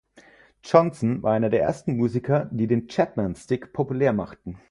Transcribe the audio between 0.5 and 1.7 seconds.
Johnson war einer der